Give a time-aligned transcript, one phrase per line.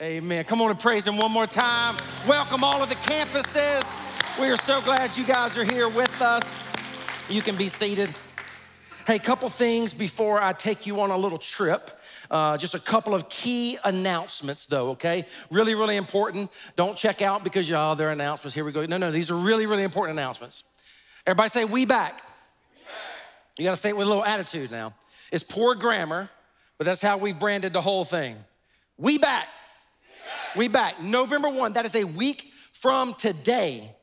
[0.00, 0.44] Amen.
[0.44, 1.96] Come on and praise Him one more time.
[2.28, 4.40] Welcome all of the campuses.
[4.40, 6.56] We are so glad you guys are here with us.
[7.28, 8.14] You can be seated.
[9.08, 11.90] Hey, couple things before I take you on a little trip.
[12.30, 15.26] Uh, just a couple of key announcements, though, okay?
[15.50, 16.52] Really, really important.
[16.76, 18.54] Don't check out because, y'all, they're announcements.
[18.54, 18.86] Here we go.
[18.86, 20.62] No, no, these are really, really important announcements.
[21.26, 22.22] Everybody say, We back.
[22.72, 22.94] We back.
[23.58, 24.94] You gotta say it with a little attitude now.
[25.32, 26.30] It's poor grammar,
[26.76, 28.36] but that's how we've branded the whole thing.
[28.96, 29.48] We back.
[30.58, 31.00] We back.
[31.00, 33.94] November 1, that is a week from today.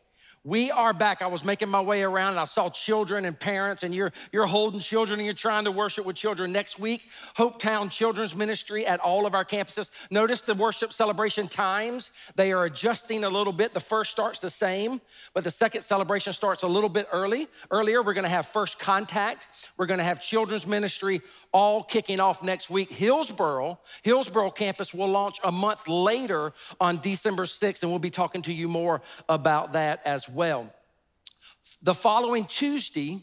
[0.46, 1.24] We are back.
[1.24, 4.46] I was making my way around and I saw children and parents, and you're, you're
[4.46, 6.52] holding children and you're trying to worship with children.
[6.52, 9.90] Next week, Hopetown Children's Ministry at all of our campuses.
[10.12, 12.12] Notice the worship celebration times.
[12.36, 13.74] They are adjusting a little bit.
[13.74, 15.02] The first starts the same,
[15.34, 17.48] but the second celebration starts a little bit early.
[17.72, 19.48] Earlier, we're gonna have first contact.
[19.78, 21.22] We're gonna have children's ministry
[21.56, 22.92] all kicking off next week.
[22.92, 28.42] Hillsboro, Hillsboro campus will launch a month later on December 6th, and we'll be talking
[28.42, 30.70] to you more about that as well.
[31.82, 33.22] The following Tuesday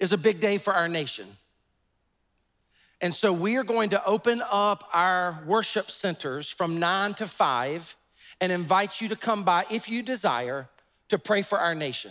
[0.00, 1.28] is a big day for our nation.
[3.00, 7.94] And so we are going to open up our worship centers from nine to five
[8.40, 10.68] and invite you to come by if you desire
[11.10, 12.10] to pray for our nation.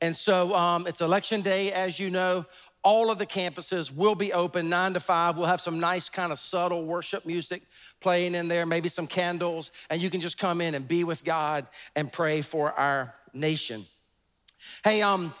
[0.00, 2.46] And so um, it's election day, as you know
[2.84, 5.36] all of the campuses will be open nine to five.
[5.36, 7.62] We'll have some nice, kind of subtle worship music
[8.00, 11.24] playing in there, maybe some candles, and you can just come in and be with
[11.24, 13.84] God and pray for our nation.
[14.84, 15.34] Hey, um,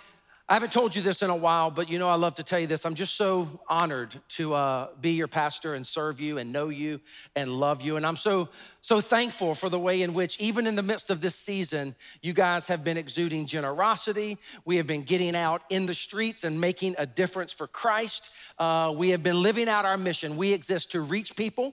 [0.46, 2.60] I haven't told you this in a while, but you know, I love to tell
[2.60, 2.84] you this.
[2.84, 7.00] I'm just so honored to uh, be your pastor and serve you and know you
[7.34, 7.96] and love you.
[7.96, 8.50] And I'm so,
[8.82, 12.34] so thankful for the way in which, even in the midst of this season, you
[12.34, 14.36] guys have been exuding generosity.
[14.66, 18.30] We have been getting out in the streets and making a difference for Christ.
[18.58, 20.36] Uh, we have been living out our mission.
[20.36, 21.72] We exist to reach people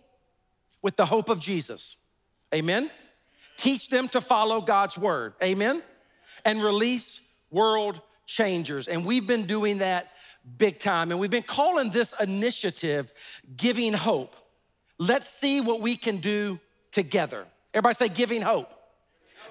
[0.82, 1.98] with the hope of Jesus.
[2.56, 2.90] Amen.
[3.58, 5.34] Teach them to follow God's word.
[5.44, 5.84] Amen.
[6.46, 7.20] And release
[7.52, 8.88] world changers.
[8.88, 10.12] And we've been doing that
[10.58, 11.12] big time.
[11.12, 13.14] And we've been calling this initiative
[13.56, 14.36] Giving Hope.
[14.98, 16.60] Let's see what we can do
[16.92, 17.46] together.
[17.74, 18.72] Everybody say, Giving Hope.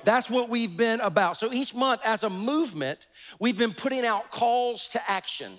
[0.04, 1.36] That's what we've been about.
[1.36, 3.06] So each month, as a movement,
[3.38, 5.52] we've been putting out calls to action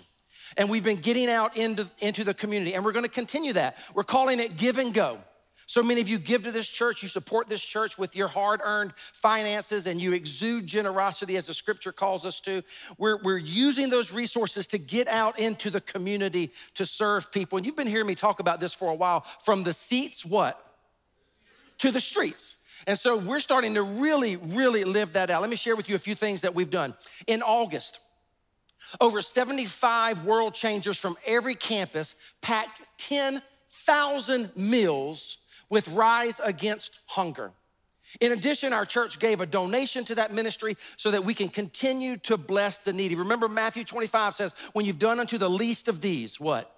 [0.57, 3.77] and we've been getting out into, into the community, and we're gonna continue that.
[3.93, 5.19] We're calling it Give and Go.
[5.67, 8.61] So many of you give to this church, you support this church with your hard
[8.63, 12.63] earned finances, and you exude generosity as the scripture calls us to.
[12.97, 17.57] We're, we're using those resources to get out into the community to serve people.
[17.57, 20.61] And you've been hearing me talk about this for a while from the seats, what?
[21.79, 22.57] To the streets.
[22.87, 25.41] And so we're starting to really, really live that out.
[25.41, 26.95] Let me share with you a few things that we've done.
[27.27, 27.99] In August,
[28.99, 35.37] over 75 world changers from every campus packed 10,000 meals
[35.71, 37.51] with Rise Against Hunger.
[38.19, 42.17] In addition, our church gave a donation to that ministry so that we can continue
[42.17, 43.15] to bless the needy.
[43.15, 46.75] Remember, Matthew 25 says, When you've done unto the least of these, what?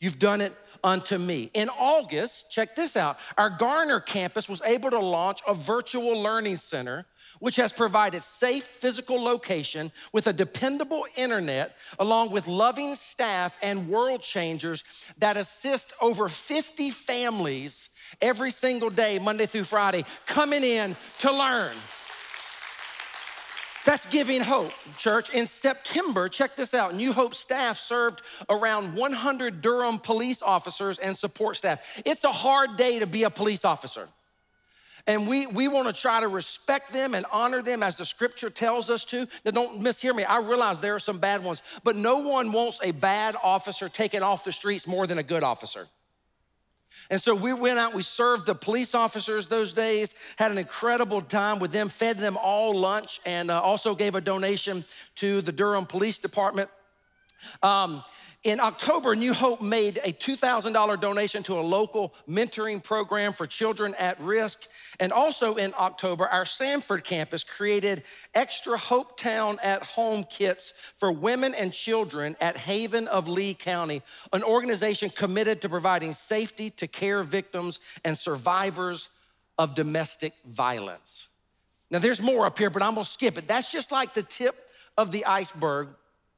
[0.00, 0.52] You've done it
[0.84, 1.50] unto me.
[1.54, 6.56] In August, check this out, our Garner campus was able to launch a virtual learning
[6.56, 7.06] center
[7.38, 13.88] which has provided safe physical location with a dependable internet, along with loving staff and
[13.88, 14.84] world changers
[15.18, 17.90] that assist over 50 families
[18.20, 21.74] every single day, Monday through Friday, coming in to learn.
[23.84, 25.30] That's giving hope, church.
[25.30, 31.16] In September, check this out New Hope staff served around 100 Durham police officers and
[31.16, 32.00] support staff.
[32.04, 34.08] It's a hard day to be a police officer.
[35.08, 38.50] And we, we want to try to respect them and honor them as the scripture
[38.50, 39.26] tells us to.
[39.44, 40.22] Now, don't mishear me.
[40.22, 44.22] I realize there are some bad ones, but no one wants a bad officer taken
[44.22, 45.88] off the streets more than a good officer.
[47.10, 51.20] And so we went out, we served the police officers those days, had an incredible
[51.20, 54.84] time with them, fed them all lunch, and uh, also gave a donation
[55.16, 56.70] to the Durham Police Department.
[57.62, 58.02] Um,
[58.44, 63.94] in October, New Hope made a $2,000 donation to a local mentoring program for children
[64.00, 64.64] at risk.
[64.98, 68.02] And also in October, our Sanford campus created
[68.34, 74.02] extra Hope Town at Home kits for women and children at Haven of Lee County,
[74.32, 79.08] an organization committed to providing safety to care victims and survivors
[79.56, 81.28] of domestic violence.
[81.92, 83.46] Now, there's more up here, but I'm gonna skip it.
[83.46, 84.56] That's just like the tip
[84.98, 85.90] of the iceberg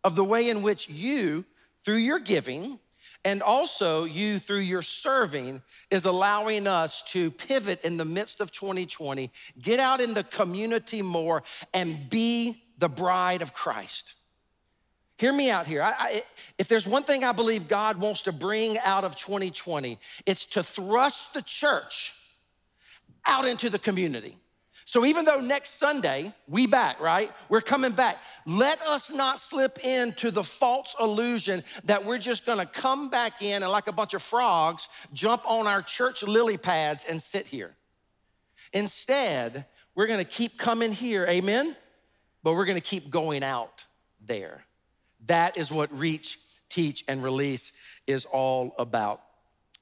[0.02, 1.46] of the way in which you
[1.84, 2.78] through your giving
[3.24, 8.52] and also you through your serving is allowing us to pivot in the midst of
[8.52, 11.42] 2020, get out in the community more
[11.72, 14.14] and be the bride of Christ.
[15.16, 15.82] Hear me out here.
[15.82, 16.22] I, I,
[16.58, 20.62] if there's one thing I believe God wants to bring out of 2020, it's to
[20.62, 22.14] thrust the church
[23.26, 24.36] out into the community.
[24.84, 27.32] So even though next Sunday we back, right?
[27.48, 28.18] We're coming back.
[28.46, 33.62] Let us not slip into the false illusion that we're just gonna come back in
[33.62, 37.74] and like a bunch of frogs jump on our church lily pads and sit here.
[38.72, 39.64] Instead,
[39.94, 41.74] we're gonna keep coming here, amen?
[42.42, 43.84] But we're gonna keep going out
[44.20, 44.64] there.
[45.26, 46.38] That is what reach,
[46.68, 47.72] teach, and release
[48.06, 49.22] is all about.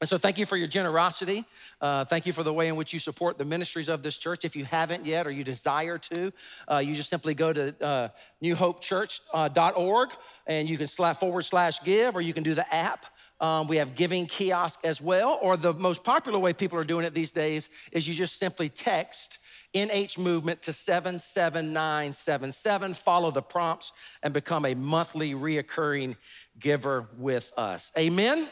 [0.03, 1.45] And so, thank you for your generosity.
[1.81, 4.45] Uh, thank you for the way in which you support the ministries of this church.
[4.45, 6.33] If you haven't yet or you desire to,
[6.67, 8.09] uh, you just simply go to uh,
[8.43, 10.15] newhopechurch.org uh,
[10.49, 13.07] and you can slash forward slash give, or you can do the app.
[13.41, 17.07] Um, we have giving kiosk as well, or the most popular way people are doing
[17.07, 19.39] it these days is you just simply text
[19.73, 22.95] NH movement to 77977.
[22.95, 26.17] Follow the prompts and become a monthly reoccurring
[26.59, 27.93] giver with us.
[27.97, 28.49] Amen.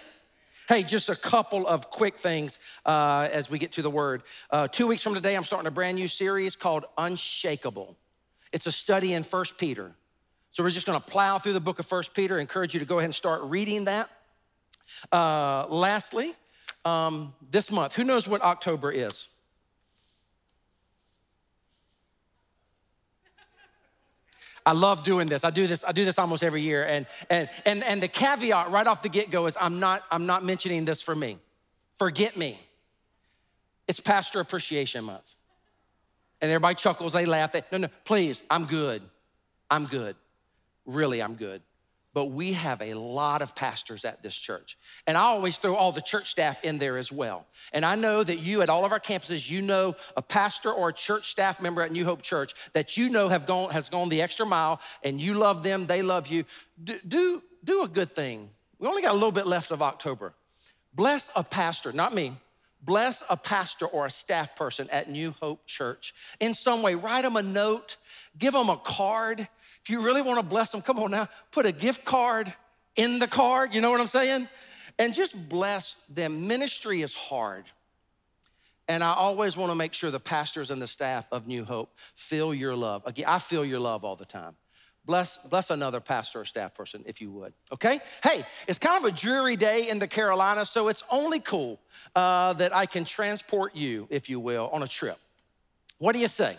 [0.71, 4.23] Hey, just a couple of quick things uh, as we get to the word.
[4.51, 7.97] Uh, two weeks from today, I'm starting a brand new series called Unshakable.
[8.53, 9.91] It's a study in First Peter.
[10.51, 12.39] So we're just going to plow through the book of First Peter.
[12.39, 14.11] Encourage you to go ahead and start reading that.
[15.11, 16.35] Uh, lastly,
[16.85, 19.29] um, this month, who knows what October is?
[24.67, 25.45] I love doing this.
[25.45, 26.85] I do this, I do this almost every year.
[26.85, 30.45] And and and and the caveat right off the get-go is I'm not, I'm not
[30.45, 31.39] mentioning this for me.
[31.99, 32.59] Forget me.
[33.89, 35.35] It's Pastor Appreciation Month.
[36.41, 37.53] And everybody chuckles, they laugh.
[37.53, 39.03] They, no, no, please, I'm good.
[39.71, 40.17] I'm good.
[40.87, 41.63] Really, I'm good
[42.13, 44.77] but we have a lot of pastors at this church.
[45.07, 47.47] And I always throw all the church staff in there as well.
[47.73, 50.89] And I know that you at all of our campuses, you know a pastor or
[50.89, 54.09] a church staff member at New Hope Church that you know have gone, has gone
[54.09, 56.45] the extra mile and you love them, they love you.
[56.83, 58.51] Do, do, do a good thing.
[58.79, 60.33] We only got a little bit left of October.
[60.93, 62.33] Bless a pastor, not me.
[62.83, 66.95] Bless a pastor or a staff person at New Hope Church in some way.
[66.95, 67.99] Write them a note,
[68.39, 69.49] give them a card
[69.83, 72.53] if you really want to bless them, come on now, put a gift card
[72.97, 73.75] in the card.
[73.75, 74.49] You know what I'm saying?
[74.99, 76.47] And just bless them.
[76.47, 77.65] Ministry is hard.
[78.89, 81.97] And I always want to make sure the pastors and the staff of New Hope
[82.17, 83.03] feel your love.
[83.07, 84.57] Again, I feel your love all the time.
[85.07, 88.01] Bless, bless another pastor or staff person if you would, okay?
[88.23, 91.81] Hey, it's kind of a dreary day in the Carolinas, so it's only cool
[92.15, 95.19] uh, that I can transport you, if you will, on a trip.
[95.99, 96.57] What do you say?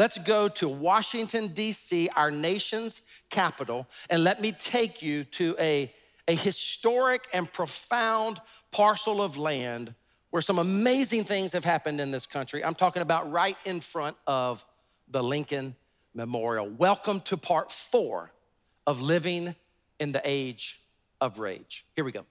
[0.00, 5.92] Let's go to Washington, D.C., our nation's capital, and let me take you to a,
[6.26, 9.94] a historic and profound parcel of land
[10.30, 12.64] where some amazing things have happened in this country.
[12.64, 14.64] I'm talking about right in front of
[15.06, 15.76] the Lincoln
[16.14, 16.66] Memorial.
[16.66, 18.32] Welcome to part four
[18.86, 19.54] of Living
[19.98, 20.80] in the Age
[21.20, 21.84] of Rage.
[21.94, 22.24] Here we go.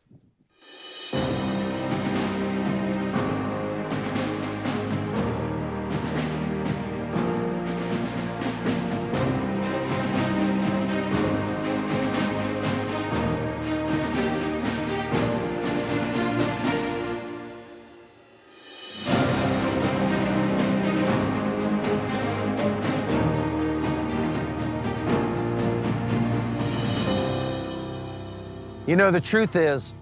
[28.89, 30.01] You know, the truth is,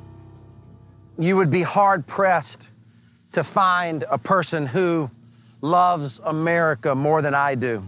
[1.20, 2.70] you would be hard pressed
[3.34, 5.12] to find a person who
[5.60, 7.84] loves America more than I do.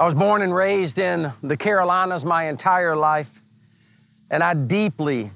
[0.00, 3.40] I was born and raised in the Carolinas my entire life,
[4.28, 5.30] and I deeply,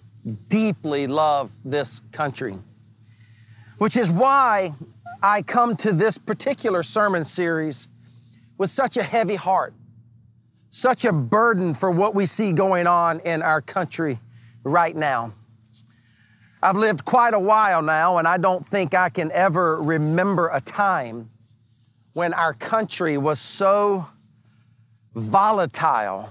[0.48, 2.58] deeply love this country,
[3.78, 4.72] which is why
[5.22, 7.86] I come to this particular sermon series
[8.58, 9.74] with such a heavy heart
[10.74, 14.18] such a burden for what we see going on in our country
[14.64, 15.30] right now.
[16.62, 20.62] I've lived quite a while now, and I don't think I can ever remember a
[20.62, 21.30] time
[22.14, 24.06] when our country was so
[25.14, 26.30] volatile,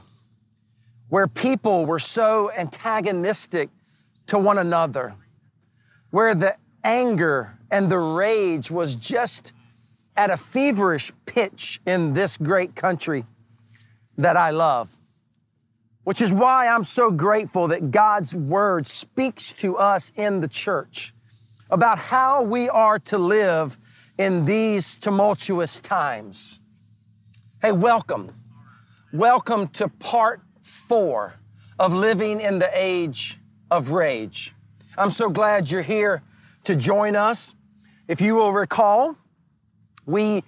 [1.10, 3.70] where people were so antagonistic
[4.26, 5.14] to one another,
[6.10, 9.54] where the anger and the rage was just
[10.18, 13.24] at a feverish pitch in this great country
[14.18, 14.98] that I love.
[16.04, 21.14] Which is why I'm so grateful that God's word speaks to us in the church
[21.70, 23.78] about how we are to live
[24.18, 26.60] in these tumultuous times.
[27.62, 28.34] Hey, welcome.
[29.14, 31.36] Welcome to part four
[31.80, 33.40] of living in the age
[33.70, 34.54] of rage.
[34.98, 36.24] I'm so glad you're here
[36.64, 37.56] to join us.
[38.08, 39.16] If you will recall,
[40.06, 40.44] we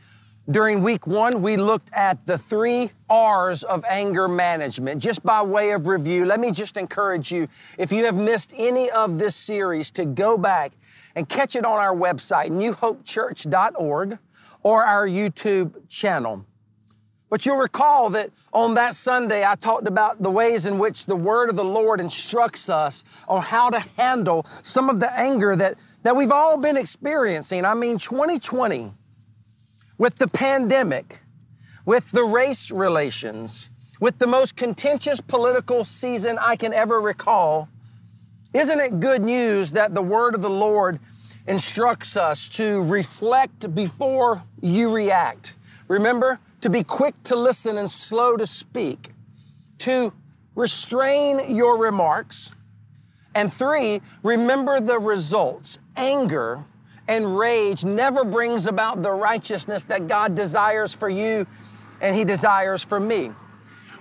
[0.50, 5.01] during week one, we looked at the three R's of anger management.
[5.01, 7.47] Just by way of review, let me just encourage you,
[7.77, 10.73] if you have missed any of this series, to go back
[11.15, 14.19] and catch it on our website, newhopechurch.org,
[14.63, 16.45] or our YouTube channel.
[17.29, 21.15] But you'll recall that on that Sunday, I talked about the ways in which the
[21.15, 25.77] Word of the Lord instructs us on how to handle some of the anger that,
[26.03, 27.65] that we've all been experiencing.
[27.65, 28.93] I mean, 2020,
[30.03, 31.22] with the pandemic,
[31.86, 33.69] with the race relations,
[34.01, 37.69] with the most contentious political season I can ever recall,
[38.53, 41.00] isn't it good news that the Word of the Lord
[41.48, 45.55] instructs us to reflect before you react?
[45.88, 49.12] Remember, to be quick to listen and slow to speak,
[49.77, 50.12] to
[50.53, 52.51] restrain your remarks,
[53.33, 55.79] and three, remember the results.
[55.95, 56.65] Anger
[57.07, 61.45] and rage never brings about the righteousness that God desires for you
[62.01, 63.31] and He desires for me.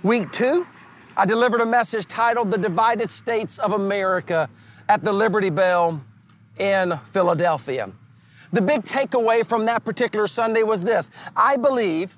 [0.02, 0.66] Week two,
[1.16, 4.48] I delivered a message titled The Divided States of America
[4.88, 6.02] at the Liberty Bell
[6.58, 7.90] in Philadelphia.
[8.52, 12.16] The big takeaway from that particular Sunday was this I believe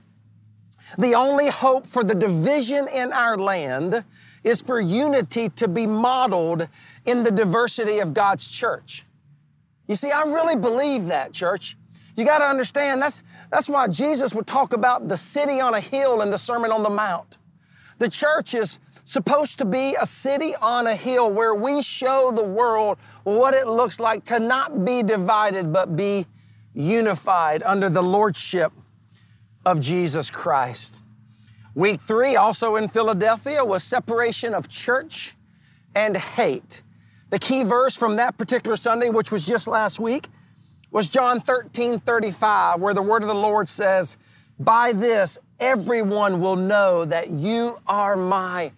[0.99, 4.05] the only hope for the division in our land
[4.43, 6.69] is for unity to be modeled
[7.07, 9.07] in the diversity of God's church.
[9.87, 11.77] You see, I really believe that, church.
[12.17, 15.81] You got to understand that's, that's why Jesus would talk about the city on a
[15.81, 17.39] hill in the Sermon on the Mount.
[17.99, 22.45] The church is supposed to be a city on a hill where we show the
[22.45, 26.27] world what it looks like to not be divided, but be
[26.73, 28.73] unified under the lordship
[29.67, 31.03] of Jesus Christ.
[31.75, 35.35] Week three, also in Philadelphia, was separation of church
[35.95, 36.84] and hate.
[37.35, 40.29] The key verse from that particular Sunday, which was just last week,
[40.93, 44.17] was John 13 35, where the word of the Lord says,
[44.57, 48.71] By this everyone will know that you are my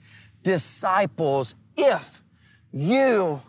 [0.42, 2.22] disciples if
[2.72, 3.42] you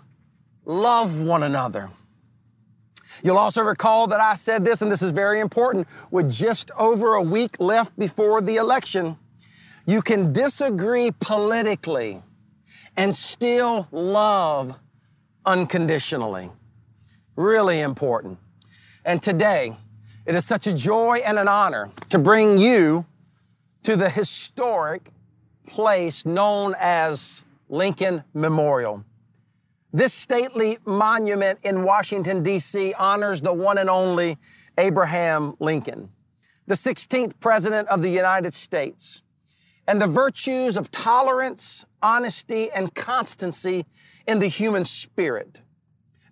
[0.65, 1.89] love one another.
[3.23, 7.13] You'll also recall that I said this, and this is very important, with just over
[7.13, 9.17] a week left before the election.
[9.85, 12.23] You can disagree politically
[12.97, 14.77] and still love
[15.47, 16.51] unconditionally.
[17.35, 18.37] Really important.
[19.05, 19.75] And today,
[20.25, 23.05] it is such a joy and an honor to bring you
[23.83, 25.09] to the historic
[25.65, 29.05] place known as Lincoln Memorial.
[29.93, 32.93] This stately monument in Washington, D.C.
[32.95, 34.37] honors the one and only
[34.77, 36.09] Abraham Lincoln,
[36.67, 39.21] the 16th President of the United States,
[39.87, 43.85] and the virtues of tolerance, honesty, and constancy
[44.27, 45.61] in the human spirit.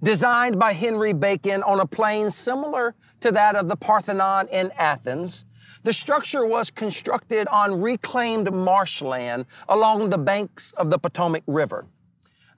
[0.03, 5.45] Designed by Henry Bacon on a plane similar to that of the Parthenon in Athens,
[5.83, 11.87] the structure was constructed on reclaimed marshland along the banks of the Potomac River.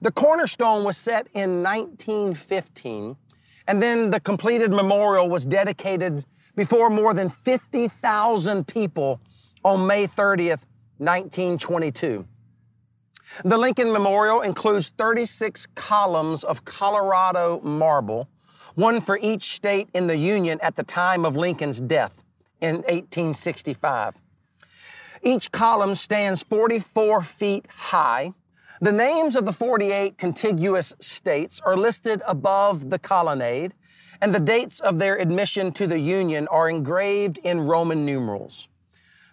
[0.00, 3.16] The cornerstone was set in 1915,
[3.66, 6.24] and then the completed memorial was dedicated
[6.56, 9.20] before more than 50,000 people
[9.64, 10.64] on May 30th,
[10.98, 12.26] 1922.
[13.44, 18.28] The Lincoln Memorial includes 36 columns of Colorado marble,
[18.74, 22.22] one for each state in the Union at the time of Lincoln's death
[22.60, 24.16] in 1865.
[25.22, 28.34] Each column stands 44 feet high
[28.80, 33.74] the names of the 48 contiguous states are listed above the colonnade,
[34.20, 38.68] and the dates of their admission to the Union are engraved in Roman numerals.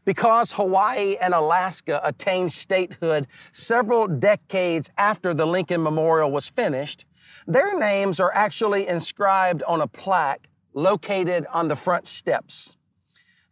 [0.06, 7.06] Because Hawaii and Alaska attained statehood several decades after the Lincoln Memorial was finished,
[7.48, 12.78] their names are actually inscribed on a plaque located on the front steps.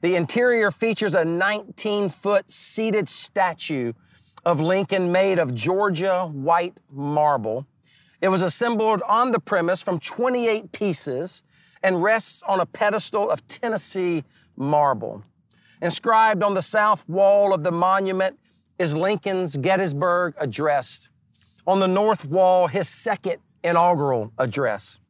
[0.02, 3.94] The interior features a 19 foot seated statue
[4.46, 7.66] of Lincoln made of Georgia white marble.
[8.22, 11.44] It was assembled on the premise from 28 pieces
[11.82, 14.24] and rests on a pedestal of Tennessee
[14.56, 15.24] marble.
[15.84, 18.40] Inscribed on the south wall of the monument
[18.80, 21.10] is Lincoln's Gettysburg Address.
[21.68, 25.02] On the north wall, his second inaugural address.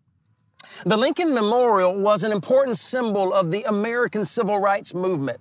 [0.84, 5.40] The Lincoln Memorial was an important symbol of the American Civil Rights Movement.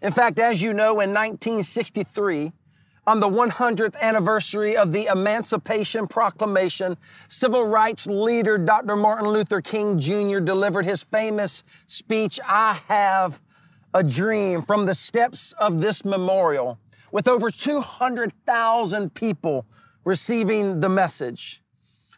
[0.00, 2.52] In fact, as you know, in 1963,
[3.06, 6.96] on the 100th anniversary of the Emancipation Proclamation,
[7.28, 8.96] civil rights leader Dr.
[8.96, 10.38] Martin Luther King Jr.
[10.38, 13.42] delivered his famous speech, I Have
[13.92, 16.78] a Dream, from the steps of this memorial,
[17.10, 19.66] with over 200,000 people
[20.04, 21.62] receiving the message.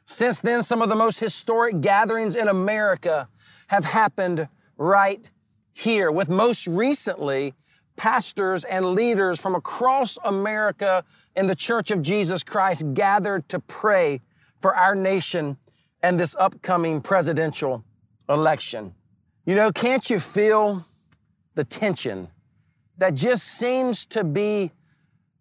[0.05, 3.29] Since then, some of the most historic gatherings in America
[3.69, 5.31] have happened right
[5.73, 7.55] here, with most recently
[7.97, 11.05] pastors and leaders from across America
[11.37, 14.21] in the Church of Jesus Christ gathered to pray
[14.61, 15.57] for our nation
[16.03, 17.85] and this upcoming presidential
[18.29, 18.95] election.
[19.47, 20.85] You know, can't you feel
[21.55, 22.29] the tension
[22.99, 24.73] that just seems to be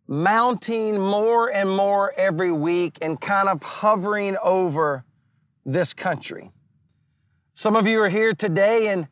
[0.08, 5.06] mounting more and more every week and kind of hovering over
[5.66, 6.52] this country?
[7.54, 9.08] Some of you are here today and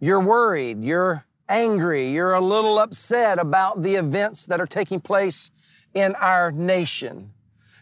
[0.00, 5.50] you're worried, you're angry, you're a little upset about the events that are taking place
[5.94, 7.32] in our nation.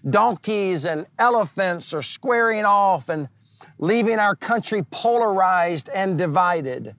[0.09, 3.29] Donkeys and elephants are squaring off and
[3.79, 6.95] leaving our country polarized and divided.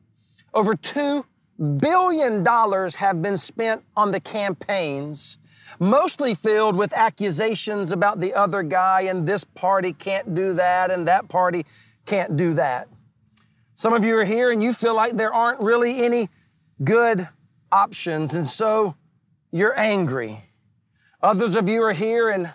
[0.53, 1.23] Over $2
[1.61, 5.37] billion dollars have been spent on the campaigns,
[5.79, 11.07] mostly filled with accusations about the other guy, and this party can't do that, and
[11.07, 11.65] that party
[12.05, 12.87] can't do that.
[13.75, 16.29] Some of you are here and you feel like there aren't really any
[16.83, 17.27] good
[17.71, 18.95] options, and so
[19.51, 20.43] you're angry.
[21.21, 22.51] Others of you are here and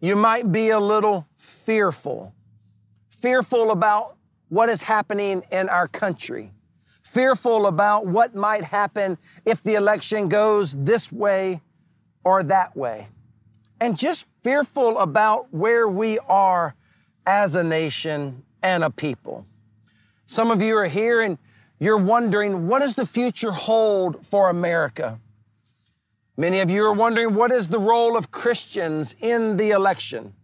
[0.00, 2.34] you might be a little fearful,
[3.10, 4.16] fearful about
[4.48, 6.52] what is happening in our country,
[7.12, 11.60] fearful about what might happen if the election goes this way
[12.22, 13.08] or that way,
[13.80, 16.74] and just fearful about where we are
[17.26, 19.44] as a nation and a people.
[20.26, 21.38] Some of you are here and
[21.78, 25.18] you're wondering, what does the future hold for America?
[26.36, 30.34] Many of you are wondering, what is the role of Christians in the election?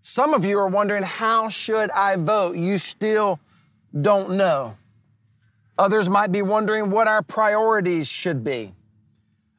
[0.00, 2.56] Some of you are wondering, how should I vote?
[2.56, 3.40] You still
[3.98, 4.76] don't know.
[5.78, 8.72] Others might be wondering what our priorities should be.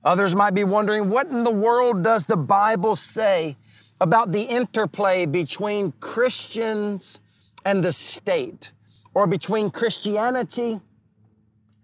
[0.04, 3.58] Others might be wondering, what in the world does the Bible say
[4.00, 7.20] about the interplay between Christians
[7.66, 8.72] and the state?
[9.18, 10.80] or between Christianity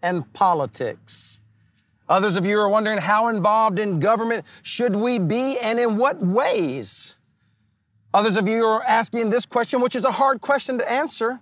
[0.04, 1.42] and politics.
[2.08, 6.22] Others of you are wondering how involved in government should we be and in what
[6.22, 7.18] ways?
[8.14, 11.40] Others of you are asking this question, which is a hard question to answer.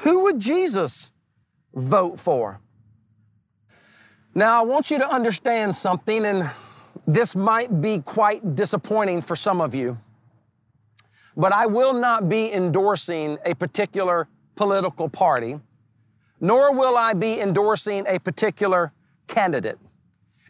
[0.00, 1.10] Who would Jesus
[1.74, 2.60] vote for?
[4.34, 6.50] Now, I want you to understand something, and
[7.06, 9.98] this might be quite disappointing for some of you,
[11.36, 15.58] but I will not be endorsing a particular political party,
[16.40, 18.92] nor will I be endorsing a particular
[19.26, 19.78] candidate.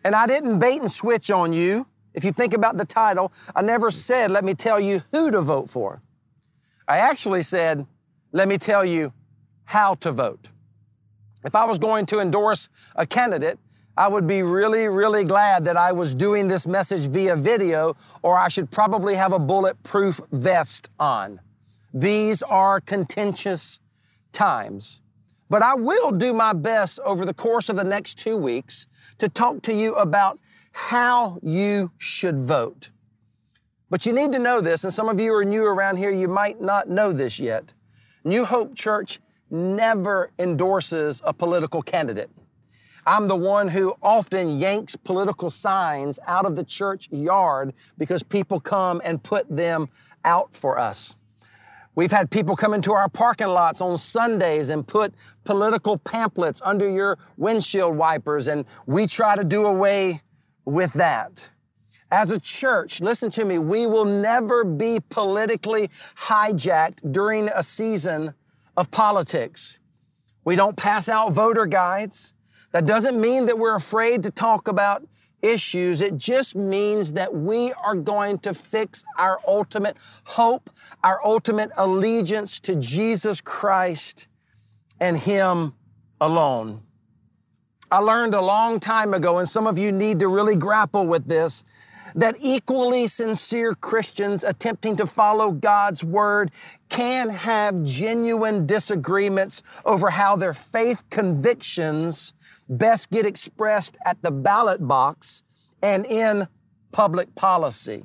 [0.04, 1.87] And I didn't bait and switch on you.
[2.12, 5.40] If you think about the title, I never said, let me tell you who to
[5.40, 6.02] vote for.
[6.88, 7.87] I actually said,
[8.33, 9.12] let me tell you
[9.64, 10.48] how to vote.
[11.44, 13.59] If I was going to endorse a candidate,
[13.96, 18.38] I would be really, really glad that I was doing this message via video, or
[18.38, 21.40] I should probably have a bulletproof vest on.
[21.92, 23.81] These are contentious
[24.33, 25.00] times.
[25.48, 28.87] But I will do my best over the course of the next two weeks
[29.18, 30.38] to talk to you about
[30.72, 32.90] how you should vote.
[33.90, 36.29] But you need to know this, and some of you are new around here, you
[36.29, 37.74] might not know this yet.
[38.22, 39.18] New Hope Church
[39.50, 42.30] never endorses a political candidate.
[43.06, 48.60] I'm the one who often yanks political signs out of the church yard because people
[48.60, 49.88] come and put them
[50.24, 51.16] out for us.
[51.94, 55.12] We've had people come into our parking lots on Sundays and put
[55.44, 60.22] political pamphlets under your windshield wipers, and we try to do away
[60.64, 61.50] with that.
[62.12, 68.34] As a church, listen to me, we will never be politically hijacked during a season
[68.80, 69.78] of politics.
[70.44, 72.34] We don't pass out voter guides.
[72.72, 75.06] That doesn't mean that we're afraid to talk about
[75.42, 76.00] issues.
[76.00, 80.70] It just means that we are going to fix our ultimate hope,
[81.04, 84.28] our ultimate allegiance to Jesus Christ
[84.98, 85.74] and Him
[86.20, 86.82] alone.
[87.90, 91.26] I learned a long time ago, and some of you need to really grapple with
[91.26, 91.64] this,
[92.14, 96.51] that equally sincere Christians attempting to follow God's word
[96.88, 102.35] can have genuine disagreements over how their faith convictions
[102.68, 105.42] best get expressed at the ballot box
[105.83, 106.49] and in
[106.92, 108.05] public policy.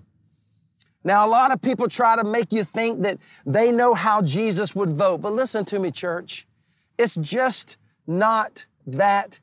[1.04, 4.76] Now, a lot of people try to make you think that they know how Jesus
[4.76, 6.48] would vote, but listen to me, church.
[6.98, 9.40] It's just not that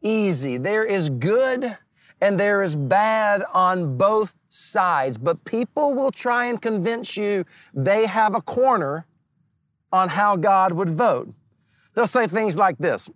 [0.00, 0.56] easy.
[0.56, 1.76] There is good
[2.22, 8.06] and there is bad on both sides, but people will try and convince you they
[8.06, 9.06] have a corner
[9.92, 11.34] on how God would vote.
[11.94, 13.10] They'll say things like this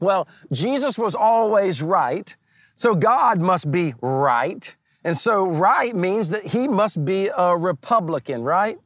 [0.00, 2.34] well, Jesus was always right,
[2.74, 4.74] so God must be right.
[5.04, 8.78] And so right means that he must be a Republican, right?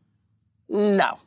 [0.69, 1.19] No.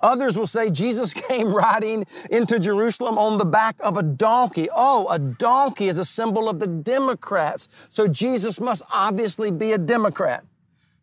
[0.00, 4.68] Others will say Jesus came riding into Jerusalem on the back of a donkey.
[4.74, 7.68] Oh, a donkey is a symbol of the Democrats.
[7.88, 10.44] So Jesus must obviously be a Democrat.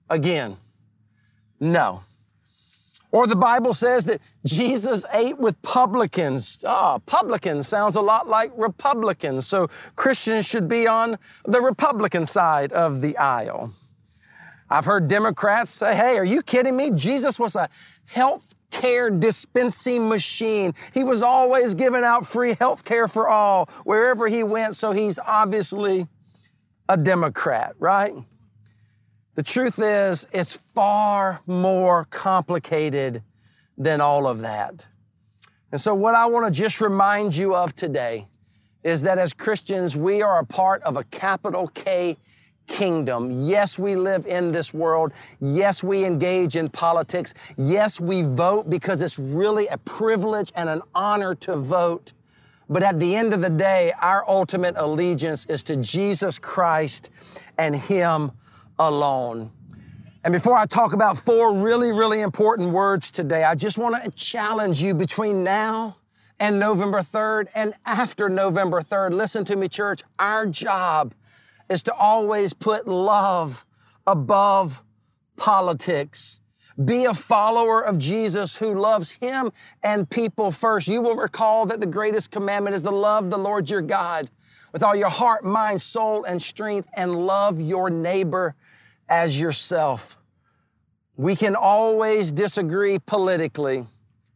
[0.09, 0.57] Again,
[1.59, 2.03] no.
[3.13, 6.63] Or the Bible says that Jesus ate with publicans.
[6.67, 9.45] Ah, publicans sounds a lot like Republicans.
[9.45, 13.71] So Christians should be on the Republican side of the aisle.
[14.67, 16.89] I've heard Democrats say, hey, are you kidding me?
[16.89, 17.69] Jesus was a
[18.07, 20.73] health care dispensing machine.
[20.93, 24.75] He was always giving out free health care for all wherever he went.
[24.75, 26.07] So he's obviously
[26.89, 28.13] a Democrat, right?
[29.35, 33.23] The truth is, it's far more complicated
[33.77, 34.87] than all of that.
[35.71, 38.27] And so, what I want to just remind you of today
[38.83, 42.17] is that as Christians, we are a part of a capital K
[42.67, 43.31] kingdom.
[43.31, 45.13] Yes, we live in this world.
[45.39, 47.33] Yes, we engage in politics.
[47.57, 52.13] Yes, we vote because it's really a privilege and an honor to vote.
[52.69, 57.09] But at the end of the day, our ultimate allegiance is to Jesus Christ
[57.57, 58.31] and Him
[58.79, 59.51] alone.
[60.23, 64.09] And before I talk about four really, really important words today, I just want to
[64.11, 65.97] challenge you between now
[66.39, 69.11] and November 3rd and after November 3rd.
[69.11, 70.01] Listen to me, church.
[70.17, 71.13] Our job
[71.73, 73.65] is to always put love
[74.05, 74.83] above
[75.35, 76.39] politics.
[76.85, 79.51] Be a follower of Jesus who loves Him
[79.83, 80.87] and people first.
[80.87, 84.29] You will recall that the greatest commandment is to love the Lord your God
[84.71, 88.55] with all your heart, mind, soul, and strength, and love your neighbor
[89.09, 90.19] as yourself.
[91.17, 93.85] We can always disagree politically,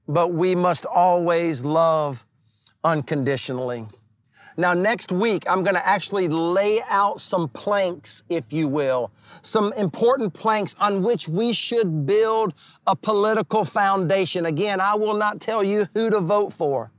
[0.07, 2.25] but we must always love
[2.83, 3.85] unconditionally.
[4.59, 9.11] Now, next week, I'm going to actually lay out some planks, if you will,
[9.43, 12.55] some important planks on which we should build
[12.87, 14.47] a political foundation.
[14.47, 16.89] Again, I will not tell you who to vote for.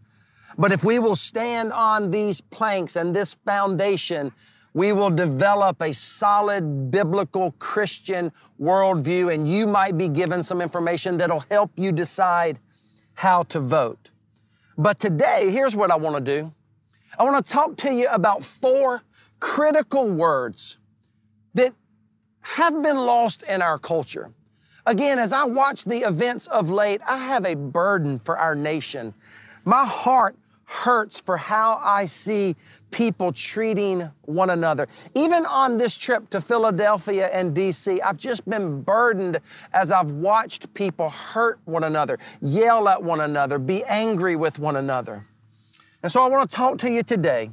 [0.56, 4.30] But if we will stand on these planks and this foundation,
[4.72, 11.16] we will develop a solid biblical Christian worldview, and you might be given some information
[11.16, 12.60] that'll help you decide
[13.14, 14.10] how to vote.
[14.76, 16.52] But today, here's what I want to do
[17.18, 19.02] I want to talk to you about four
[19.40, 20.78] critical words
[21.54, 21.74] that
[22.42, 24.30] have been lost in our culture.
[24.86, 29.14] Again, as I watch the events of late, I have a burden for our nation.
[29.64, 32.54] My heart hurts for how I see
[32.90, 34.86] people treating one another.
[35.14, 39.40] Even on this trip to Philadelphia and DC, I've just been burdened
[39.72, 44.76] as I've watched people hurt one another, yell at one another, be angry with one
[44.76, 45.26] another.
[46.02, 47.50] And so I want to talk to you today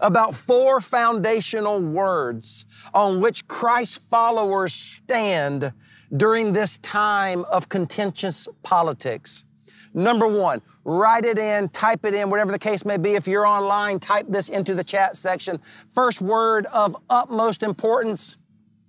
[0.00, 5.72] about four foundational words on which Christ followers stand
[6.14, 9.44] during this time of contentious politics.
[9.92, 13.14] Number one, write it in, type it in, whatever the case may be.
[13.14, 15.58] If you're online, type this into the chat section.
[15.58, 18.38] First word of utmost importance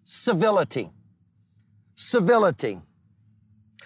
[0.03, 0.89] civility.
[1.95, 2.79] Civility.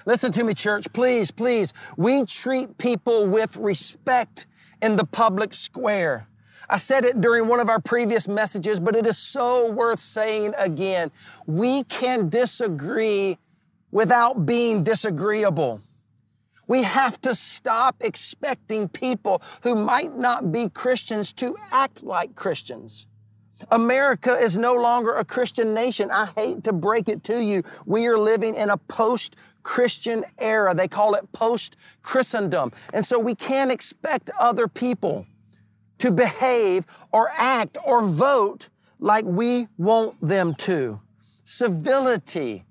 [0.06, 0.92] Listen to me, church.
[0.94, 1.74] Please, please.
[1.98, 4.48] We treat people with respect
[4.82, 6.28] in the public square.
[6.70, 10.54] I said it during one of our previous messages, but it is so worth saying
[10.58, 11.12] again.
[11.48, 13.40] We can disagree
[13.92, 15.82] without being disagreeable.
[16.68, 23.08] We have to stop expecting people who might not be Christians to act like Christians.
[23.72, 26.10] America is no longer a Christian nation.
[26.12, 27.64] I hate to break it to you.
[27.86, 30.74] We are living in a post Christian era.
[30.74, 32.72] They call it post Christendom.
[32.94, 35.26] And so we can't expect other people
[36.00, 38.70] to behave or act or vote
[39.00, 41.00] like we want them to.
[41.46, 42.66] Civility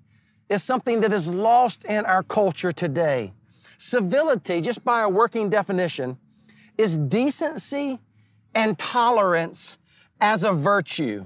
[0.49, 3.33] is something that is lost in our culture today.
[3.77, 6.17] Civility, just by a working definition,
[6.77, 7.99] is decency
[8.55, 9.77] and tolerance
[10.21, 11.25] as a virtue.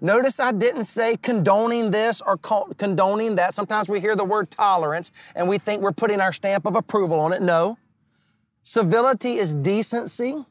[0.00, 3.54] Notice I didn't say condoning this or condoning that.
[3.54, 7.18] Sometimes we hear the word tolerance and we think we're putting our stamp of approval
[7.18, 7.42] on it.
[7.42, 7.78] No.
[8.62, 10.44] Civility is decency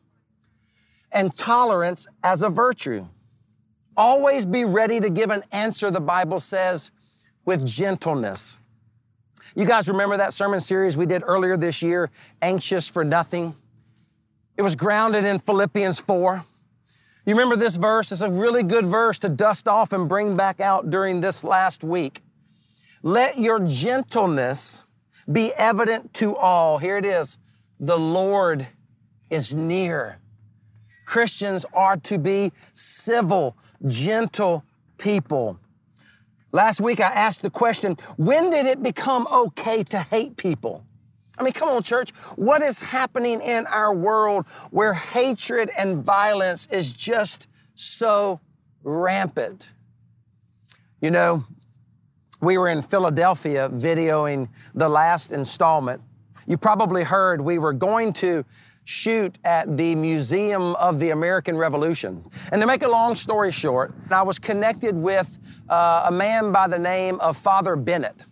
[1.12, 3.06] and tolerance as a virtue.
[3.96, 6.92] Always be ready to give an answer, the Bible says,
[7.46, 8.60] with gentleness.
[9.56, 13.56] You guys remember that sermon series we did earlier this year, Anxious for Nothing?
[14.58, 16.44] It was grounded in Philippians 4.
[17.28, 18.14] You remember this verse?
[18.14, 21.84] It's a really good verse to dust off and bring back out during this last
[21.84, 22.22] week.
[23.04, 24.86] Let your gentleness
[25.30, 26.78] be evident to all.
[26.78, 27.38] Here it is.
[27.82, 28.70] The Lord
[29.30, 30.20] is near.
[31.06, 34.64] Christians are to be civil, gentle
[34.98, 35.60] people.
[36.54, 40.87] Last week I asked the question, when did it become okay to hate people?
[41.38, 42.12] I mean, come on, church.
[42.36, 48.40] What is happening in our world where hatred and violence is just so
[48.84, 49.72] rampant?
[51.00, 51.46] You know,
[52.42, 56.02] we were in Philadelphia videoing the last installment.
[56.48, 58.44] You probably heard we were going to
[58.84, 62.24] shoot at the Museum of the American Revolution.
[62.52, 66.68] And to make a long story short, I was connected with uh, a man by
[66.68, 68.26] the name of Father Bennett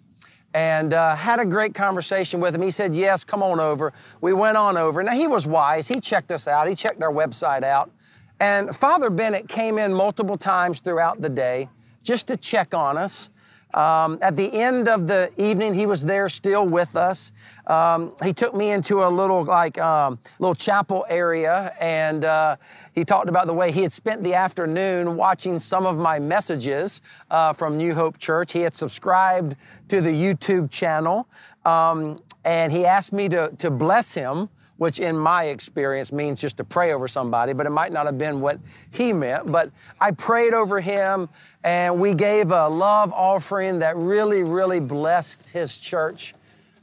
[0.55, 2.61] and uh, had a great conversation with him.
[2.61, 3.91] He said, Yes, come on over.
[4.21, 5.03] We went on over.
[5.03, 5.89] Now, he was wise.
[5.89, 7.91] He checked us out, he checked our website out.
[8.39, 11.69] And Father Bennett came in multiple times throughout the day
[12.03, 13.29] just to check on us.
[13.75, 17.33] Um, at the end of the evening, he was there still with us.
[17.67, 22.55] Um, he took me into a little like um, little chapel area, and uh,
[22.93, 27.01] he talked about the way he had spent the afternoon watching some of my messages
[27.29, 28.53] uh, from New Hope Church.
[28.53, 29.57] He had subscribed
[29.89, 31.27] to the YouTube channel,
[31.65, 36.57] um, and he asked me to to bless him which in my experience means just
[36.57, 38.59] to pray over somebody, but it might not have been what
[38.91, 39.51] he meant.
[39.51, 41.29] But I prayed over him
[41.63, 46.33] and we gave a love offering that really, really blessed his church.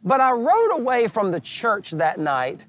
[0.05, 2.67] But I rode away from the church that night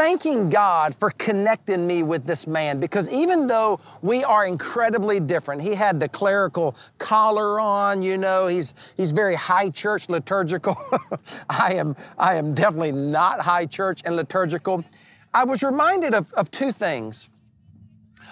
[0.00, 5.60] thanking God for connecting me with this man because even though we are incredibly different,
[5.60, 10.74] he had the clerical collar on, you know, he's, he's very high church liturgical.
[11.50, 14.86] I, am, I am definitely not high church and liturgical.
[15.34, 17.28] I was reminded of, of two things.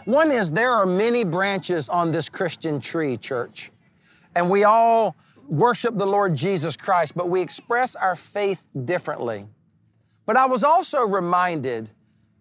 [0.06, 3.72] One is there are many branches on this Christian tree, church,
[4.34, 9.44] and we all worship the Lord Jesus Christ, but we express our faith differently.
[10.28, 11.90] But I was also reminded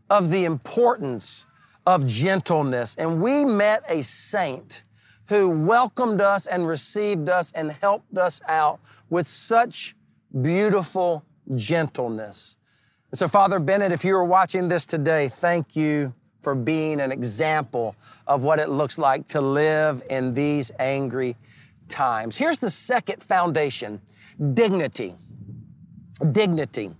[0.09, 1.45] of the importance
[1.85, 2.93] of gentleness.
[2.95, 4.83] And we met a saint
[5.29, 9.95] who welcomed us and received us and helped us out with such
[10.41, 11.23] beautiful
[11.55, 12.57] gentleness.
[13.11, 17.13] And so, Father Bennett, if you are watching this today, thank you for being an
[17.13, 17.95] example
[18.27, 21.37] of what it looks like to live in these angry
[21.87, 22.35] times.
[22.35, 24.01] Here's the second foundation
[24.53, 25.15] dignity.
[26.33, 26.91] Dignity.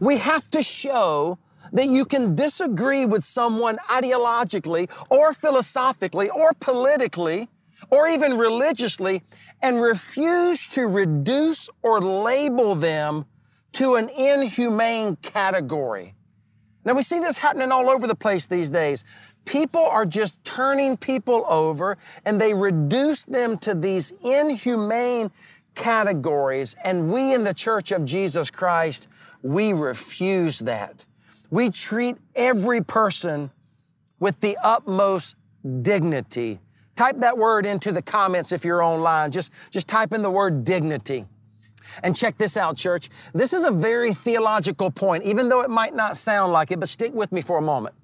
[0.00, 1.38] We have to show
[1.72, 7.48] that you can disagree with someone ideologically or philosophically or politically
[7.90, 9.22] or even religiously
[9.62, 13.24] and refuse to reduce or label them
[13.72, 16.14] to an inhumane category.
[16.84, 19.04] Now we see this happening all over the place these days.
[19.44, 25.30] People are just turning people over and they reduce them to these inhumane
[25.74, 26.76] categories.
[26.84, 29.08] And we in the Church of Jesus Christ
[29.44, 31.04] we refuse that.
[31.50, 33.50] We treat every person
[34.18, 35.36] with the utmost
[35.82, 36.60] dignity.
[36.96, 39.30] Type that word into the comments if you're online.
[39.30, 41.26] Just, just type in the word dignity.
[42.02, 43.10] And check this out, church.
[43.34, 46.88] This is a very theological point, even though it might not sound like it, but
[46.88, 47.94] stick with me for a moment.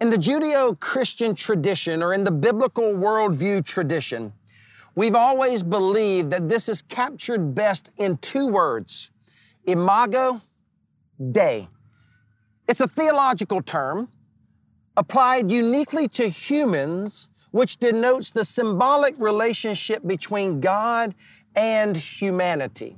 [0.00, 4.32] In the Judeo Christian tradition or in the biblical worldview tradition,
[4.96, 9.12] we've always believed that this is captured best in two words
[9.66, 10.42] imago
[11.30, 11.68] Dei.
[12.66, 14.08] It's a theological term
[14.96, 21.14] applied uniquely to humans, which denotes the symbolic relationship between God
[21.54, 22.96] and humanity.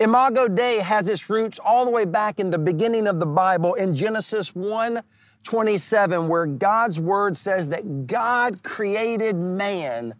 [0.00, 3.74] Imago Dei has its roots all the way back in the beginning of the Bible
[3.74, 5.02] in Genesis 1
[5.44, 10.14] 27, where God's word says that God created man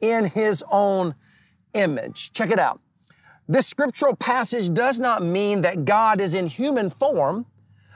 [0.00, 1.14] in his own
[1.72, 2.32] image.
[2.32, 2.80] Check it out.
[3.48, 7.46] This scriptural passage does not mean that God is in human form,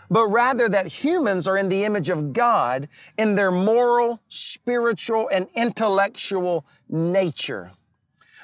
[0.09, 5.49] but rather that humans are in the image of God in their moral, spiritual, and
[5.55, 7.73] intellectual nature.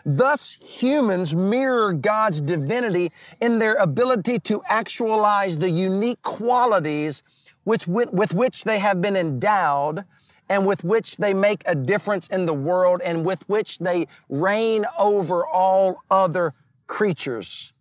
[0.04, 7.24] Thus, humans mirror God's divinity in their ability to actualize the unique qualities
[7.64, 10.04] with, with, with, which they have been endowed
[10.48, 14.84] and with which they make a difference in the world and with which they reign
[14.96, 16.52] over all other
[16.86, 17.72] creatures.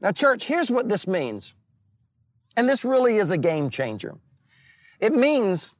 [0.00, 1.54] Now, church, here's what this means.
[2.56, 4.16] And this really is a game changer.
[4.98, 5.74] It means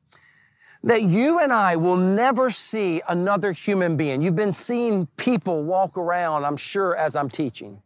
[0.82, 4.22] that you and I will never see another human being.
[4.22, 7.82] You've been seeing people walk around, I'm sure, as I'm teaching.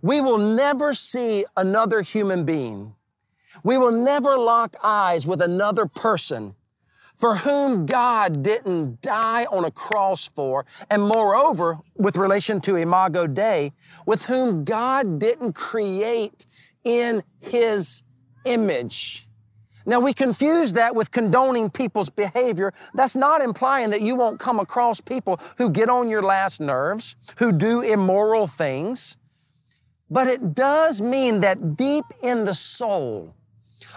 [0.00, 2.94] We will never see another human being.
[3.62, 6.54] We will never lock eyes with another person
[7.16, 13.26] for whom God didn't die on a cross for, and moreover, with relation to Imago
[13.26, 13.72] Dei,
[14.04, 16.46] with whom God didn't create
[16.84, 18.02] in His
[18.44, 19.26] image.
[19.86, 22.74] Now we confuse that with condoning people's behavior.
[22.94, 27.14] That's not implying that you won't come across people who get on your last nerves,
[27.38, 29.16] who do immoral things.
[30.10, 33.34] But it does mean that deep in the soul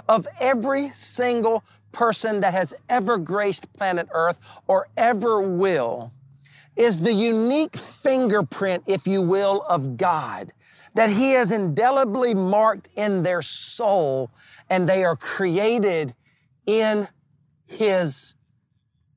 [0.08, 6.12] of every single person that has ever graced planet Earth or ever will,
[6.76, 10.54] is the unique fingerprint, if you will, of God
[10.94, 14.32] that He has indelibly marked in their soul
[14.70, 16.16] and they are created
[16.66, 17.08] in
[17.66, 18.36] His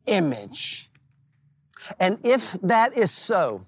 [0.07, 0.91] image.
[1.99, 3.67] And if that is so,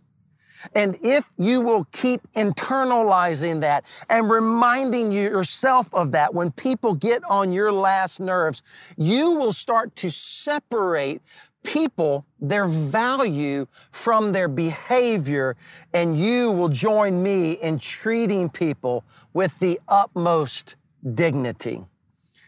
[0.74, 7.22] and if you will keep internalizing that and reminding yourself of that when people get
[7.29, 8.62] on your last nerves,
[8.96, 11.20] you will start to separate
[11.64, 15.57] people their value from their behavior,
[15.92, 20.77] and you will join me in treating people with the utmost
[21.14, 21.83] dignity.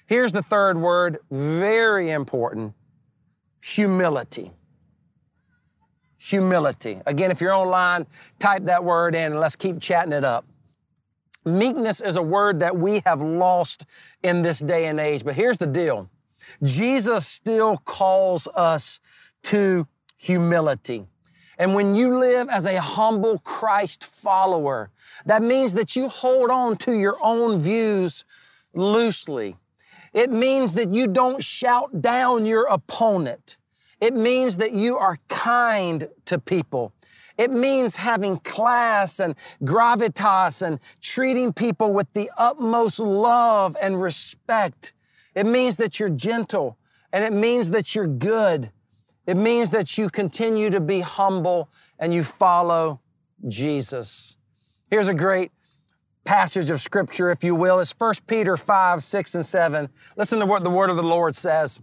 [0.07, 2.75] Here's the third word, very important
[3.61, 4.53] humility.
[6.19, 7.01] Humility.
[7.07, 8.07] Again, if you're online,
[8.39, 10.47] type that word in and let's keep chatting it up.
[11.45, 13.87] Meekness is a word that we have lost
[14.23, 16.11] in this day and age, but here's the deal
[16.63, 19.01] Jesus still calls us
[19.45, 21.07] to humility.
[21.59, 24.91] And when you live as a humble Christ follower,
[25.25, 28.25] that means that you hold on to your own views
[28.75, 29.57] loosely.
[30.13, 33.57] It means that you don't shout down your opponent.
[34.01, 36.93] It means that you are kind to people.
[37.39, 44.93] It means having class and gravitas and treating people with the utmost love and respect.
[45.35, 46.79] It means that you're gentle
[47.13, 48.71] and it means that you're good.
[49.27, 53.01] It means that you continue to be humble and you follow
[53.47, 54.37] Jesus.
[54.89, 55.51] Here's a great
[56.25, 57.81] passage of scripture, if you will.
[57.81, 59.89] It's 1 Peter 5, 6, and 7.
[60.17, 61.81] Listen to what the word of the Lord says.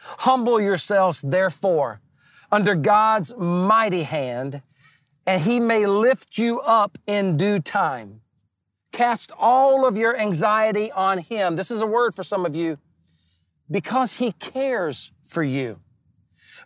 [0.00, 2.00] Humble yourselves, therefore,
[2.50, 4.62] under God's mighty hand,
[5.26, 8.20] and he may lift you up in due time.
[8.92, 11.56] Cast all of your anxiety on him.
[11.56, 12.78] This is a word for some of you
[13.70, 15.80] because he cares for you.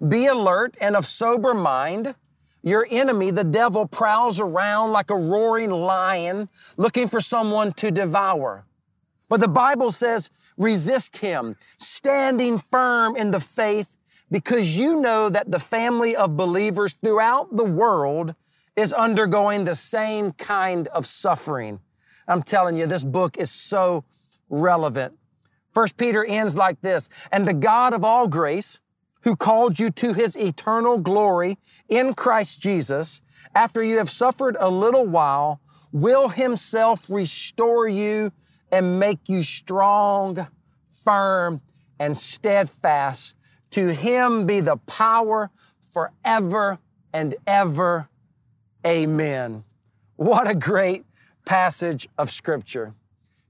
[0.07, 2.15] Be alert and of sober mind.
[2.63, 8.67] Your enemy, the devil, prowls around like a roaring lion looking for someone to devour.
[9.33, 13.97] But the Bible says, resist him, standing firm in the faith,
[14.31, 18.35] because you know that the family of believers throughout the world
[18.77, 21.81] is undergoing the same kind of suffering.
[22.29, 24.05] I'm telling you, this book is so
[24.51, 25.15] relevant.
[25.73, 28.81] First Peter ends like this, and the God of all grace,
[29.23, 31.57] who called you to his eternal glory
[31.89, 33.23] in Christ Jesus,
[33.55, 38.31] after you have suffered a little while, will himself restore you
[38.73, 40.49] and make you strong,
[41.05, 41.61] firm,
[42.01, 43.37] and steadfast.
[43.73, 46.79] To him be the power forever
[47.13, 48.09] and ever.
[48.85, 49.65] Amen.
[50.17, 51.05] What a great
[51.45, 52.95] passage of scripture.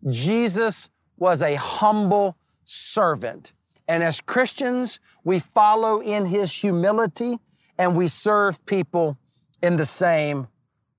[0.08, 3.52] Jesus was a humble servant.
[3.86, 7.38] And as Christians, we follow in his humility
[7.78, 9.18] and we serve people
[9.62, 10.48] in the same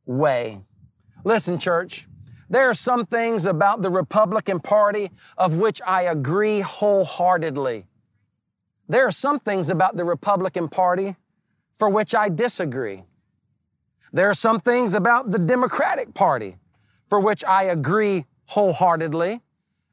[0.05, 0.61] way.
[1.23, 2.07] Listen, church,
[2.49, 7.87] there are some things about the Republican Party of which I agree wholeheartedly.
[8.87, 11.15] There are some things about the Republican Party
[11.75, 13.03] for which I disagree.
[14.11, 16.57] There are some things about the Democratic Party
[17.09, 19.41] for which I agree wholeheartedly.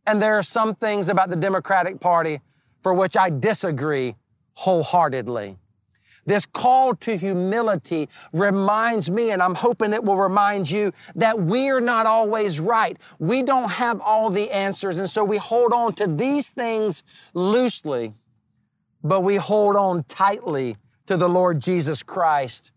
[0.06, 2.40] And there are some things about the Democratic Party
[2.82, 4.16] for which I disagree
[4.54, 5.58] wholeheartedly.
[6.30, 11.80] This call to humility reminds me, and I'm hoping it will remind you, that we're
[11.80, 12.96] not always right.
[13.18, 17.02] We don't have all the answers, and so we hold on to these things
[17.34, 18.12] loosely,
[19.02, 22.70] but we hold on tightly to the Lord Jesus Christ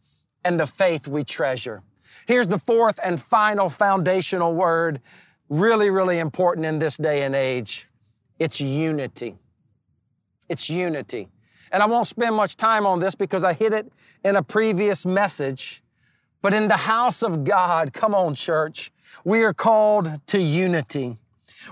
[0.44, 1.84] and the faith we treasure.
[2.26, 5.00] Here's the fourth and final foundational word,
[5.48, 7.88] really, really important in this day and age.
[8.39, 9.38] It's unity.
[10.50, 11.30] It's unity.
[11.74, 13.92] And I won't spend much time on this because I hit it
[14.24, 15.84] in a previous message.
[16.44, 18.92] But in the house of God, come on, church,
[19.26, 21.18] we are called to unity.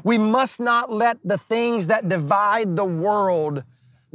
[0.03, 3.63] We must not let the things that divide the world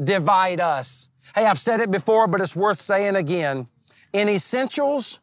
[0.03, 1.09] divide us.
[1.35, 3.68] Hey, I've said it before, but it's worth saying again.
[4.12, 5.20] In essentials,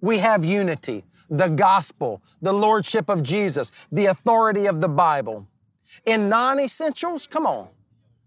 [0.00, 5.46] we have unity the gospel, the lordship of Jesus, the authority of the Bible.
[6.04, 7.68] In non essentials, come on,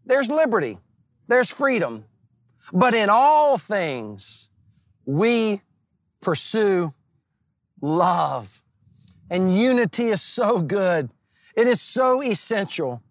[0.05, 0.79] there's liberty,
[1.27, 2.05] there's freedom.
[2.73, 4.49] But in all things,
[5.05, 5.61] we
[6.21, 6.93] pursue
[7.81, 8.61] love.
[9.29, 11.09] And unity is so good.
[11.55, 13.01] It is so essential.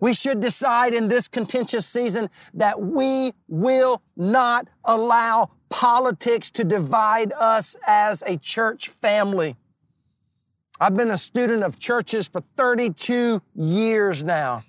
[0.00, 7.32] We should decide in this contentious season that we will not allow politics to divide
[7.32, 9.56] us as a church family.
[10.80, 14.62] I've been a student of churches for 32 years now.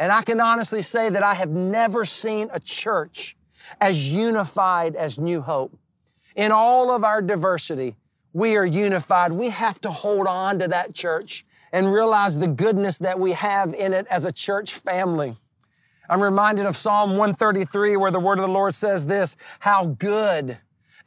[0.00, 3.36] And I can honestly say that I have never seen a church
[3.82, 5.78] as unified as New Hope.
[6.34, 7.96] In all of our diversity,
[8.32, 9.30] we are unified.
[9.30, 13.74] We have to hold on to that church and realize the goodness that we have
[13.74, 15.36] in it as a church family.
[16.08, 20.56] I'm reminded of Psalm 133 where the word of the Lord says this, how good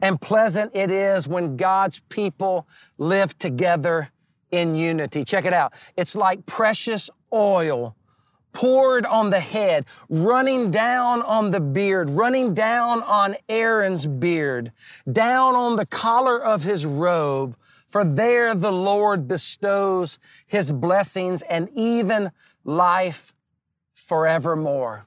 [0.01, 2.67] and pleasant it is when God's people
[2.99, 4.09] live together
[4.51, 5.23] in unity.
[5.23, 5.73] Check it out.
[5.97, 7.95] It's like precious oil
[8.53, 14.71] poured on the head, running down on the beard, running down on Aaron's beard,
[15.11, 17.57] down on the collar of his robe.
[17.87, 22.31] For there the Lord bestows his blessings and even
[22.63, 23.33] life
[23.93, 25.05] forevermore.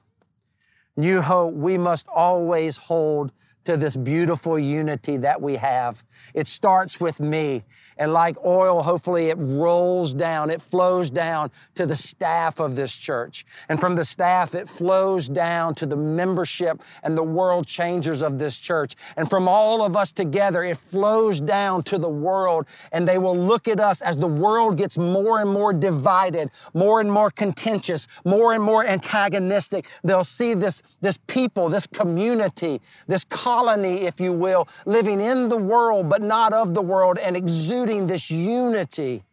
[0.95, 3.31] New hope, we must always hold
[3.67, 6.01] to this beautiful unity that we have.
[6.33, 7.65] It starts with me.
[7.97, 12.95] And like oil, hopefully it rolls down, it flows down to the staff of this
[12.95, 13.45] church.
[13.67, 18.39] And from the staff, it flows down to the membership and the world changers of
[18.39, 18.95] this church.
[19.17, 22.67] And from all of us together, it flows down to the world.
[22.93, 27.01] And they will look at us as the world gets more and more divided, more
[27.01, 29.87] and more contentious, more and more antagonistic.
[30.05, 33.25] They'll see this, this people, this community, this
[33.57, 38.05] colony, if you will, living in the world but not of the world and exuding
[38.05, 39.23] this unity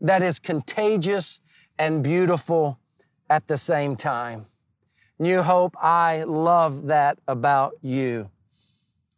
[0.00, 1.40] that is contagious
[1.76, 2.78] and beautiful
[3.28, 4.46] at the same time.
[5.18, 8.30] New Hope, I love that about you.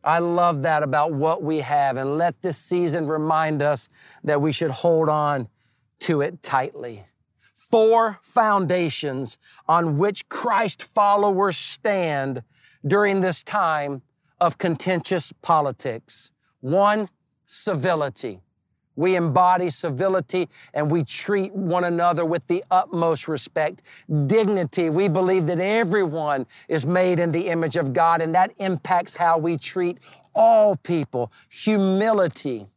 [0.03, 1.99] I love that about what we have.
[1.99, 3.91] And let this season remind us
[4.25, 5.49] that we should hold on
[6.01, 7.05] to it tightly.
[7.53, 9.37] Four foundations
[9.69, 12.43] on which Christ followers stand
[12.87, 14.03] during this time
[14.41, 16.33] of contentious politics.
[16.61, 17.09] One,
[17.45, 18.41] civility.
[18.97, 23.83] We embody civility and we treat one another with the utmost respect.
[24.27, 24.89] Dignity.
[24.89, 29.39] We believe that everyone is made in the image of God and that impacts how
[29.39, 29.99] we treat
[30.35, 31.31] all people.
[31.51, 32.69] Humility.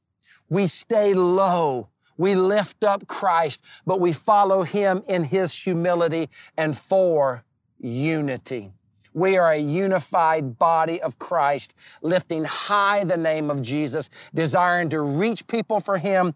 [0.50, 1.88] We stay low.
[2.18, 7.46] We lift up Christ, but we follow Him in His humility and for
[7.80, 8.74] unity.
[9.14, 15.02] We are a unified body of Christ, lifting high the name of Jesus, desiring to
[15.02, 16.36] reach people for Him,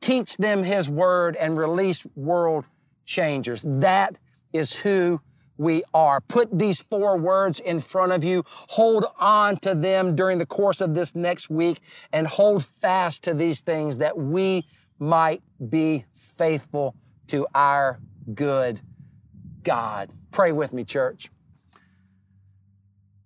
[0.00, 2.64] teach them His word, and release world
[3.04, 3.64] changers.
[3.66, 4.18] That
[4.52, 5.20] is who
[5.56, 6.20] we are.
[6.20, 8.44] Put these four words in front of you.
[8.46, 11.80] Hold on to them during the course of this next week
[12.12, 14.66] and hold fast to these things that we
[14.98, 16.94] might be faithful
[17.28, 18.00] to our
[18.34, 18.80] good
[19.62, 20.10] God.
[20.30, 21.30] Pray with me, church.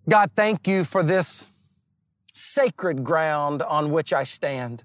[0.09, 1.51] God, thank you for this
[2.33, 4.85] sacred ground on which I stand.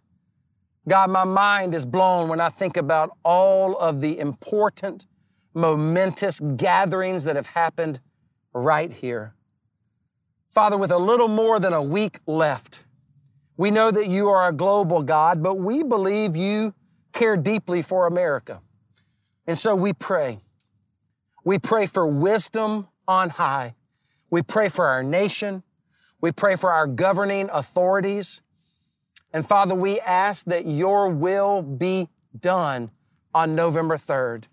[0.87, 5.05] God, my mind is blown when I think about all of the important,
[5.53, 7.99] momentous gatherings that have happened
[8.51, 9.35] right here.
[10.49, 12.83] Father, with a little more than a week left,
[13.57, 16.73] we know that you are a global God, but we believe you
[17.13, 18.59] care deeply for America.
[19.45, 20.39] And so we pray.
[21.45, 23.75] We pray for wisdom on high.
[24.31, 25.61] We pray for our nation.
[26.21, 28.41] We pray for our governing authorities.
[29.33, 32.91] And Father, we ask that your will be done
[33.33, 34.45] on November 3rd.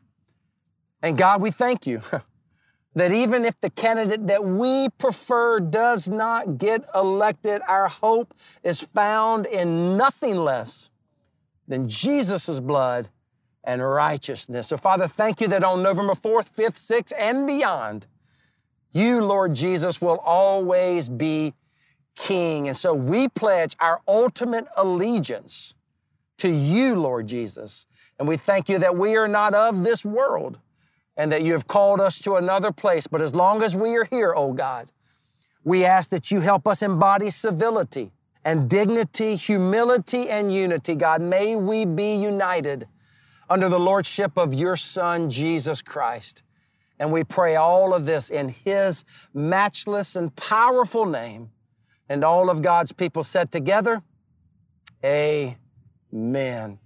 [1.00, 2.02] And God, we thank you
[2.94, 8.80] that even if the candidate that we prefer does not get elected, our hope is
[8.80, 10.90] found in nothing less
[11.68, 13.10] than Jesus' blood
[13.62, 14.68] and righteousness.
[14.68, 18.06] So, Father, thank you that on November 4th, 5th, 6th, and beyond,
[18.92, 21.54] you, Lord Jesus, will always be
[22.16, 22.66] King.
[22.66, 25.74] And so we pledge our ultimate allegiance
[26.38, 27.86] to you, Lord Jesus.
[28.18, 30.58] And we thank you that we are not of this world
[31.16, 33.06] and that you have called us to another place.
[33.06, 34.90] But as long as we are here, oh God,
[35.64, 38.12] we ask that you help us embody civility
[38.44, 40.94] and dignity, humility and unity.
[40.94, 42.88] God, may we be united
[43.50, 46.42] under the lordship of your Son, Jesus Christ.
[46.98, 51.50] And we pray all of this in His matchless and powerful name.
[52.08, 54.02] And all of God's people said together,
[55.04, 56.78] Amen.